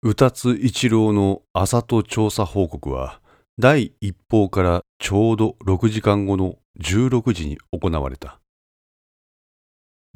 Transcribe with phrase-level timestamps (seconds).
[0.00, 3.20] 宇達一郎の朝と調査報告は
[3.58, 8.38] 第一報からちょうど6時間後の16時に行われた。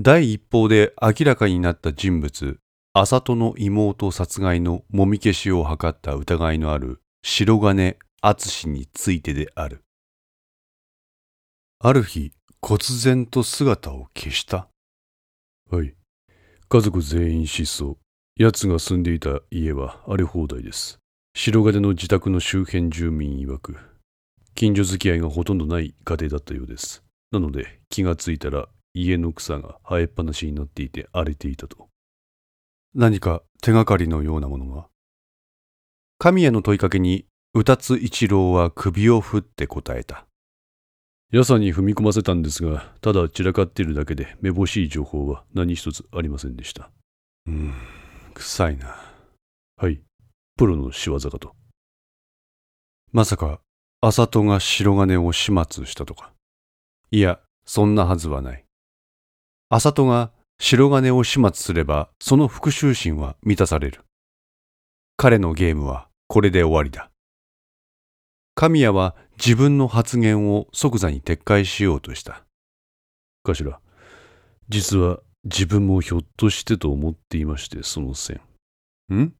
[0.00, 2.58] 第一報で明らかになった人物
[2.92, 9.82] 朝との妹殺害のもみ消しを図った疑いのある白金敦についてである。
[11.80, 12.30] ある日
[12.60, 14.68] 忽然と姿を消した
[15.72, 15.96] はい
[16.68, 18.01] 家族全員失踪。
[18.36, 20.98] 奴が住んでいた家は荒れ放題です。
[21.34, 23.76] 白金の自宅の周辺住民曰く、
[24.54, 27.04] 近所付き合いがほとんどない家庭だったようです。
[27.30, 31.88] なので気がついたら家の草が生えっぱなしになっていて荒れていたと。
[32.94, 34.88] 何か手がかりのようなものは
[36.18, 40.24] 神への問いかけに、宇達一郎は首を振って答えた。
[41.32, 46.90] やさに踏み込ませたんですが、ただ散らかっているだけでめぼしい情報は何一つありませんでした。
[47.46, 47.74] うん。
[48.32, 48.96] 臭いな。
[49.76, 50.00] はい、
[50.56, 51.54] プロの仕業かと。
[53.12, 53.60] まさか、
[54.00, 56.32] 麻戸が白金を始末したとか。
[57.10, 58.64] いや、そんなはずはない。
[59.68, 64.00] 麻戸が白金を始末すれば、その復讐心は満たされる。
[65.16, 67.10] 彼のゲームはこれで終わりだ。
[68.54, 72.44] 神谷は自分の発言を即座に撤回しようとした。
[73.44, 73.80] 頭、
[74.68, 78.40] 実は自分もひょっとしてと思っていまして、その線。
[79.12, 79.32] ん？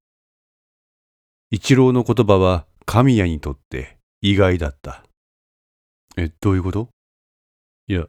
[1.51, 5.05] 一郎の言葉は神谷にとって意外だった。
[6.17, 6.89] え、どういうこと？
[7.87, 8.07] いや、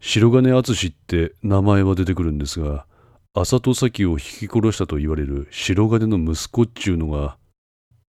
[0.00, 2.86] 白金敦って名前は出てくるんですが、
[3.34, 7.38] 浅戸咲を引き殺したと言われる白金の息子っちゅうのが、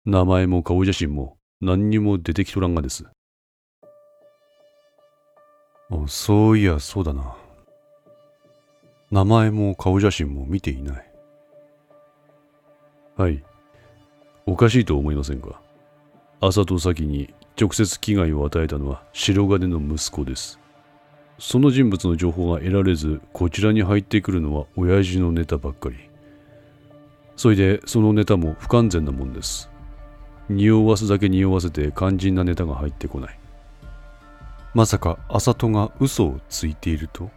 [0.06, 3.06] 名前も顔写真も何にも出てきとらんがです。
[5.92, 7.36] あそういや、そうだな。
[9.12, 11.12] 名前も顔写真も見ていない。
[13.18, 13.44] はい。
[14.46, 15.62] おかしいと思いませんか？
[16.40, 20.60] 朝と先に直接危害を与えたのは白金の息子です。
[21.40, 25.98] その人物の情報が得られず、こちらに入ってくるのは親父のネタばっかり。
[27.36, 29.70] それでそのネタも不完全なもんです。
[30.50, 33.38] 匂わすだけ匂わせて肝心なネタが入ってこない。
[34.74, 37.30] まさか、あさとが嘘をついていると？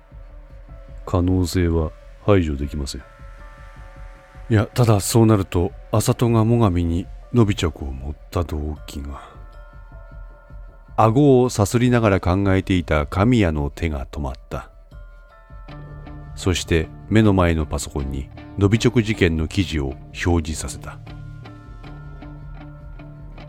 [1.15, 1.93] 可能性は
[2.27, 3.03] 排除できません。
[4.51, 9.23] いやただそうなると麻戸が最上に伸び着を持った動機が。
[10.97, 14.71] 顎をさすりながら考えていた神谷の手が止まった。
[16.35, 19.95] そして目の前のパソコンに伸び直事件の記事を
[20.27, 20.99] 表示させた。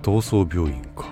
[0.04, 1.08] 逃走病院か。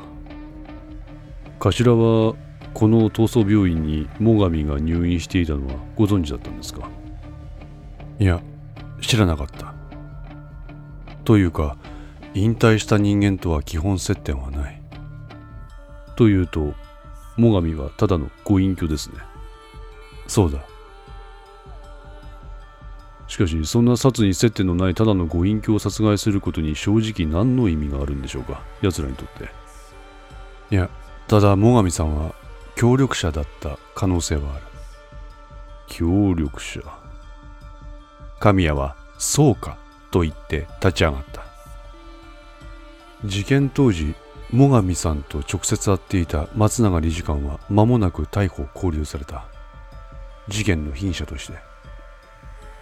[1.60, 2.36] 頭は
[2.74, 6.90] この逃走病院に最上が入院していたのはご存知だったんですか？
[8.20, 8.42] いや
[9.02, 9.74] 知らなかった。
[11.24, 11.78] というか
[12.34, 14.82] 引退した人間とは基本接点はない。
[16.16, 16.74] というと
[17.38, 19.18] 最上はただのご隠居ですね。
[20.28, 20.60] そうだ。
[23.28, 28.62] しかしそんな殺に接点のないただのご隠居を殺害することに正直何の意味があるんでしょうか？
[28.82, 29.50] 奴らにとって。
[30.70, 30.90] いや
[31.28, 32.36] ただ最上さんは
[32.84, 34.66] 協力者だった可能性はある。
[35.88, 36.82] 協力者。
[38.42, 39.78] 神谷はそうか
[40.12, 41.46] と言って立ち上がった。
[43.24, 44.16] 事件当時
[44.52, 49.46] 最上さんと直接会っていた松永理事官は間もなく逮捕拘留された。
[50.50, 51.54] 事件の被疑者として。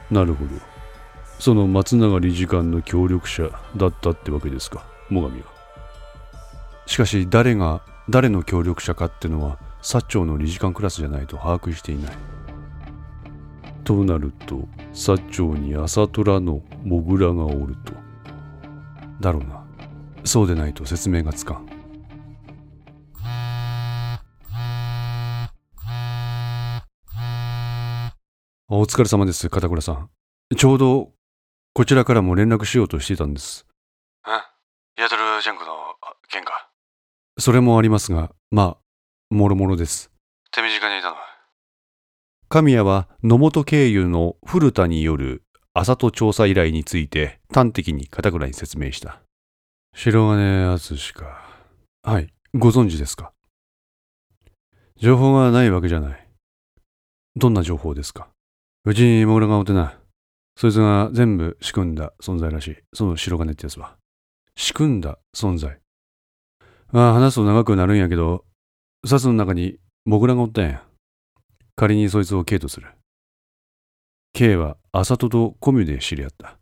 [0.09, 0.49] なるほど。
[1.37, 5.31] その松永理事官の協力者だったってわけですか最上は。
[6.87, 12.15] しかし誰が誰の協力者かってのは薩長の理事官クラスじゃないと把握していない。
[13.83, 17.93] となると薩長に朝虎のモグラがおると。
[19.19, 19.65] だろうな。
[20.23, 21.67] そうでないと説明がつかん。
[28.69, 30.09] お疲れ様です片倉さん。
[30.55, 31.11] ちょうど
[31.73, 33.65] こちらからも連絡しようとしていたんです。
[34.27, 35.01] え？
[35.01, 35.71] ヤトルジャンクの
[36.29, 36.69] 件か？
[37.37, 38.80] それもありますがまあ
[39.31, 40.11] もろもろです。
[40.51, 41.17] 手短に頼む。
[42.49, 45.43] 神谷は野本経由の古田による
[45.73, 49.21] 朝と調査依頼について端的に片倉に説明した。
[49.95, 51.45] 白金敦か。
[52.03, 53.31] はい、ご存知ですか？
[54.97, 56.27] 情報がないわけじゃない。
[57.37, 58.27] どんな情報ですか？
[58.83, 59.97] うちにモグラがおってな。
[60.57, 62.77] そいつが全部仕組んだ存在らしい。
[62.93, 63.95] その白金ってやつは。
[64.57, 65.79] 仕組んだ存在。
[66.91, 68.43] まあ話すと長くなるんやけど、
[69.03, 70.83] 札の中にモグラがおったんや。
[71.75, 72.87] 仮にそいつを K とする。
[74.33, 76.57] K は浅戸とコミュで知り合った。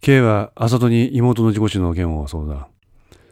[0.00, 2.68] K は浅戸に妹の事故死の件を相談。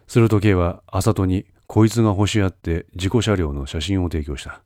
[0.07, 4.61] すると K は浅戸にこいつが欲し合って事故車両の写真を提供した。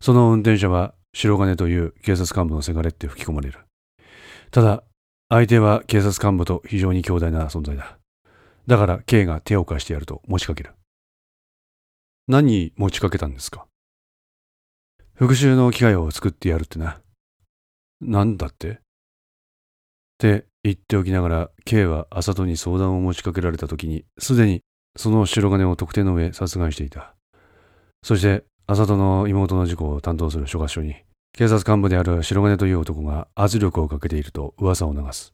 [0.00, 3.60] その運転者は白金という警察幹部のせがれって吹き込まれる。
[4.50, 4.82] ただ、
[5.28, 7.96] 相手は警察幹部と非常に強大な存在だ。
[8.66, 10.70] だから K が手を貸してやると持ちかける。
[12.28, 13.66] 何に持ちかけたんですか？
[15.14, 17.00] 復讐の機会を作ってやるってな。
[18.02, 18.70] なんだって？
[18.72, 18.76] っ
[20.18, 24.60] て言っておきながら、K は浅戸に相談を持ちかけられた時に、すでに
[24.94, 27.14] その白金を特定の上殺害していた。
[28.02, 30.96] そして、浅戸の妹の事故を担当する諸合署に、
[31.32, 35.32] 警察幹部である白金という男が圧力をかけていると噂を流す。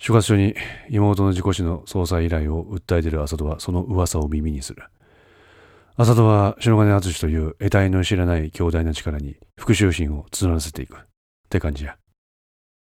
[0.00, 0.56] 諸合署に
[0.90, 4.82] 妹の事故死の捜査依頼を訴えている浅戸はその噂を耳にする。
[5.98, 10.98] 浅戸は白金敦という得体の知らない強大な力に復讐心を募らせていく。
[10.98, 11.00] っ
[11.48, 11.96] て感じや。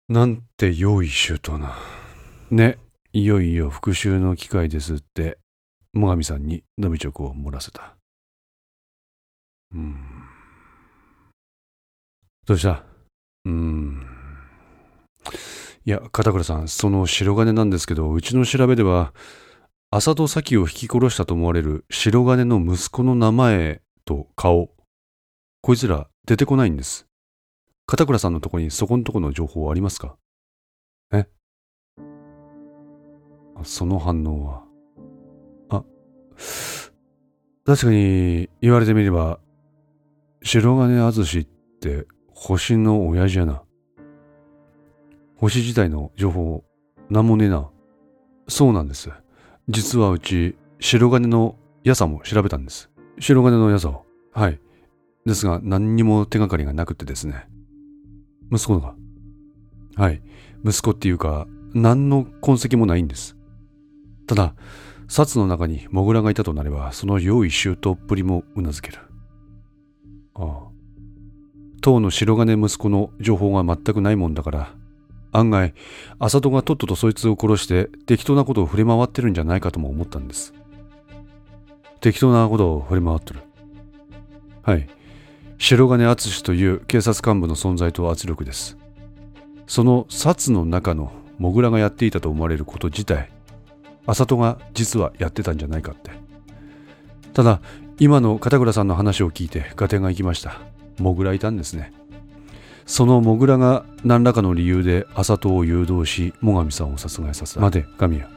[0.09, 1.75] なんて用意周到な。
[2.49, 2.79] ね、
[3.13, 5.37] いよいよ復讐の機会ですって、
[5.93, 7.95] 最上さんに飲み直を漏らせた。
[9.71, 9.95] うん。
[12.47, 12.83] どうした？
[13.45, 14.03] うん。
[15.85, 19.13] いや、片倉さん、その白金なんですけど、うちの調べでは、
[19.97, 24.71] 浅戸咲を引き殺したと思われる白金の息子の名前と顔、
[25.61, 27.07] こいつら出てこないんです。
[27.85, 30.17] 片倉さんのとこにそこのとこの情報ありますか
[31.13, 31.25] え
[33.63, 34.63] その反応は。
[35.69, 35.85] あ、
[37.65, 39.39] 確かに言われてみれば、
[40.43, 41.45] 白金淳っ
[41.79, 43.63] て星の親父やな。
[45.37, 46.65] 星自体の情報、
[47.09, 47.69] なんもねえな。
[48.49, 49.09] そうなんです。
[49.67, 52.89] 実はうち、白金の矢さも調べたんです。
[53.19, 54.05] 白金の矢さを。
[54.31, 54.59] はい。
[55.25, 57.47] ですが、何にも手がかりがなくてですね。
[58.51, 58.95] 息子のが。
[59.95, 60.21] はい。
[60.63, 63.35] 息子っていうか、何の痕跡もないんです。
[64.27, 64.55] ただ、
[65.07, 68.99] 札の中にモグラがいたとなれば、その用意周到っぷりもうなずける。
[70.35, 70.75] ああ。
[71.81, 74.75] 当の白金息子の情報が全くないもんだから、
[75.35, 75.73] 案外、
[76.19, 80.53] 浅戸がとっととそいつを殺して適当なことを触れ回ってるんじゃないかとも思ったんです。
[81.99, 83.41] 適当なことを触れ回ってる。
[84.63, 84.87] はい。
[85.57, 88.77] 白金敦という警察幹部の存在と圧力です。
[89.67, 93.29] その札の中のモグラがやっていたと思われること自体、
[94.05, 96.11] 浅戸が実はやってたんじゃないかって。
[97.33, 97.61] ただ、
[97.99, 100.61] 今の片倉さんの話を聞いて合点がいきました。
[100.99, 101.93] モグラいたんですね。
[102.85, 107.61] そのモグラが何らかの理由で浅戸を誘導し最上さんを殺害させた。
[107.61, 108.31] 待て神谷。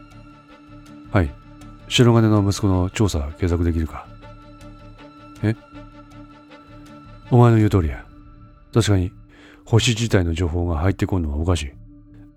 [1.12, 1.34] はい。
[1.88, 4.06] 白金の息子の調査継続できるか？
[5.42, 5.54] え？
[7.30, 8.04] お前の言う通りや。
[8.72, 9.12] 確かに
[9.64, 11.72] 星自体の情報が入ってこんのはおかしい。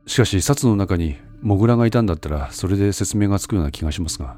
[0.06, 4.38] しかし札の中にモグラがいたんだったらそれで説明がつくような気がしますが。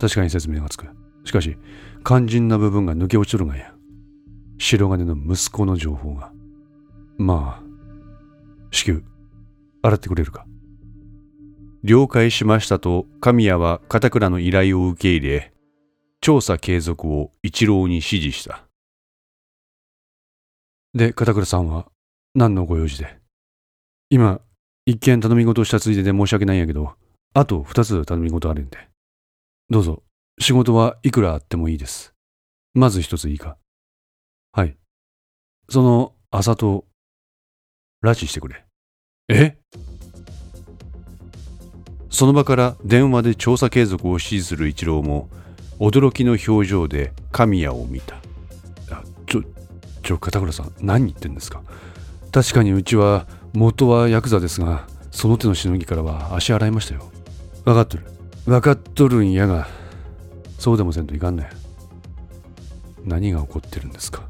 [0.00, 0.86] 確かに説明がつく。
[1.24, 1.56] しかし
[2.04, 3.74] 肝心な部分が抜け落ちとるがや。
[4.58, 6.32] 白金の息子の情報が。
[7.22, 7.62] まあ、
[8.70, 9.04] 至急、
[9.82, 10.46] 洗ってくれるか。
[11.84, 15.52] 了解しましたと神谷は片倉の依頼を受け入れ、
[16.22, 18.66] 調査継続を一郎に指示した。
[20.94, 21.88] で、片倉さんは
[22.34, 23.18] 何のご用事で？
[24.08, 24.40] 今、
[24.86, 26.94] 一見頼み事したついでで申し訳ないんやけど、
[27.34, 28.88] あと二つ頼み事あるんで。
[29.68, 30.02] どうぞ、
[30.38, 32.14] 仕事はいくらあってもいいです。
[32.72, 33.58] まず一ついいか。
[34.52, 34.78] はい。
[35.68, 36.86] その、朝と
[38.02, 38.64] 拉致してくれ。
[39.28, 39.58] え？
[42.08, 45.28] その場から電話で調査継続を指示する一郎も
[45.78, 48.16] 驚きの表情で神谷を見た。
[48.90, 49.42] あちょ
[50.02, 51.62] ちょ片倉さん何言ってんですか？
[52.32, 57.10] 確かにうちは元はヤクザですがその手のしのぎからは足洗いましたよ。
[57.64, 58.04] 分かっとる。
[58.46, 59.68] 分かっとるんやが
[60.58, 61.50] そうでもせんといかんね
[63.04, 64.22] 何が起こってるんですか？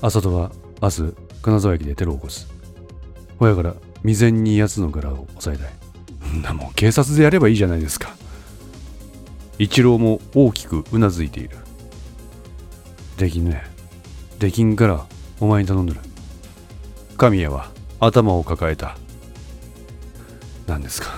[0.00, 0.50] 浅戸は
[0.80, 2.48] 明日金沢駅でテロを起こす。
[3.38, 6.38] ほやから未然に奴の柄を抑えたい。
[6.38, 8.10] んなもん警察でやればいいじゃないですか。
[9.58, 11.56] 一郎も大きくうなずいている。
[13.16, 13.64] できんね。
[14.38, 15.06] できんから
[15.40, 16.00] お前に頼んでる。
[17.16, 18.96] 神谷は頭を抱えた。
[20.66, 21.08] 何ですか。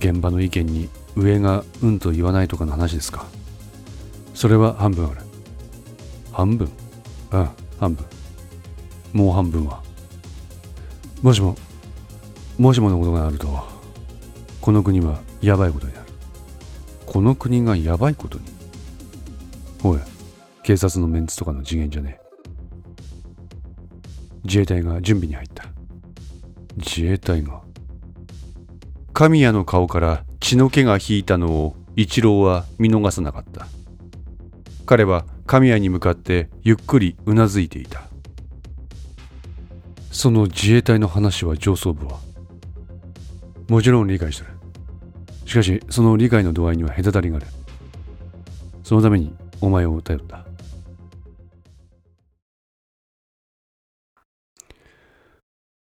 [0.00, 3.26] 現場の意見に上がうんと言わないとかの話ですか。
[4.34, 5.20] それは半分ある。
[6.32, 6.70] 半分
[7.30, 8.04] ああ、半分。
[9.12, 9.82] もう半分は。
[11.22, 11.56] もしも、
[12.58, 13.48] もしものことがあると、
[14.60, 16.06] この国はやばいことになる。
[17.06, 18.44] この国がやばいことに
[19.84, 19.98] おい、
[20.62, 22.22] 警察のメンツとかの次元じゃねえ。
[24.44, 25.72] 自衛隊が準備に入った。
[26.76, 27.60] 自衛隊が
[29.12, 33.66] 神谷の顔から血の気が引いたのを一郎は見逃さなかった
[34.86, 38.04] 彼は神谷に向かってゆっくりうなずいていた
[40.12, 42.20] その自衛隊の話は上層部は
[43.68, 44.50] もちろん理解してる。
[45.46, 47.46] しかしその理解の度合いには隔たりがある。
[48.84, 50.44] そのためにお前を頼った。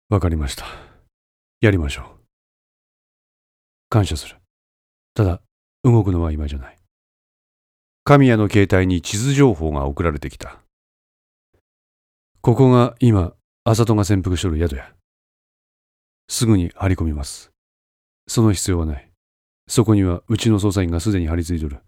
[0.09, 0.65] わかりました。
[1.61, 2.05] やりましょう。
[3.89, 4.37] 感謝する。
[5.15, 5.41] ただ
[5.83, 6.77] 動くのは今じゃない。
[8.03, 10.59] 神谷の携帯に地図情報が送られてきた。
[12.41, 13.33] ここが今
[13.65, 14.93] あさとが潜伏しとる宿や。
[16.27, 17.51] すぐに張り込みます。
[18.27, 19.11] その必要はない。
[19.67, 21.81] そこにはうちの捜査員がすでに張り付いとる。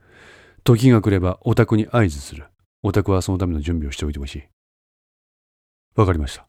[0.63, 2.45] 時が来ればお宅に合図する。
[2.83, 4.43] お宅はそのための準備をしておいてほしい。
[5.95, 6.47] わかりました。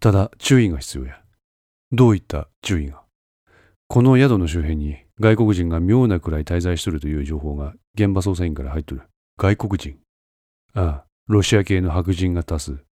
[0.00, 1.20] ただ注意が必要や。
[1.92, 3.02] どういった注意が？
[3.88, 9.02] この宿の周辺に外国人が妙なくらい滞在しとるという情報が現場捜査員から入っとる。
[9.38, 9.98] 外国人。
[10.74, 12.84] ああ、ロシア系の白人が多数。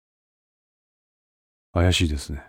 [1.72, 2.42] 怪しいですね。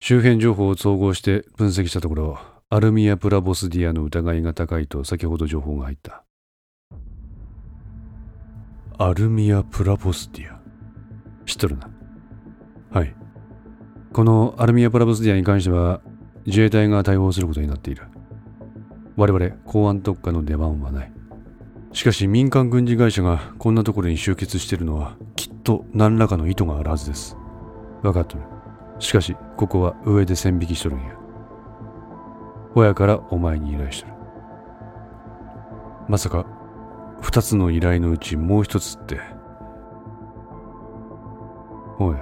[0.00, 2.38] 周辺情報を総合して分析したところ、
[2.68, 6.22] アルミア・プラボスディアの疑いが高いと先ほど情報が入った。
[8.98, 10.60] アルミア・プラボスディア？
[11.46, 11.88] 知っとるな。
[12.90, 13.14] はい。
[14.12, 16.00] このアルミア・プラボスディアに関しては、
[16.44, 18.02] 自衛隊が対応することになっている。
[19.16, 21.12] 我々公安特化の出番はない。
[21.92, 27.36] しかし民間軍事会社がこんなところに集結しているのはきっと何らかの意図があるはずです。
[28.02, 28.44] 分かっとる。
[28.98, 31.14] しかしここは上で線引きしとるんや。
[32.74, 34.14] 親からお前に依頼しとる。
[36.08, 36.46] まさか
[37.20, 39.20] 二つの依頼のうちもう一つって。
[41.98, 42.16] おい、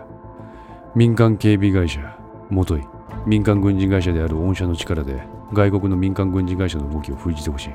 [0.95, 2.01] 民間警備会社、
[2.49, 2.87] もとい。
[3.27, 7.71] 民間軍事会社である御社の力で外国の民間軍事会社の動きを封じてほしい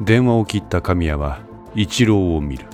[0.00, 1.40] 電話を切った神谷は
[1.74, 2.66] 一郎を見る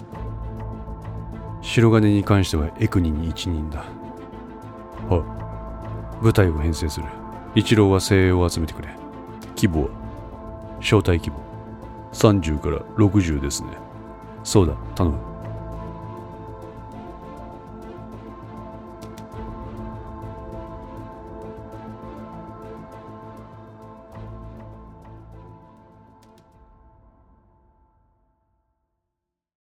[1.69, 3.85] 白金に関してはエクニに一人だ。
[5.11, 7.07] は部隊を編成する。
[7.55, 8.89] 一郎は精鋭を集めてくれ。
[9.55, 9.91] 規模は。
[10.81, 11.37] 招待規模。
[12.15, 13.69] 30から60ですね。
[14.45, 14.73] そうだ。
[14.95, 15.28] 頼む。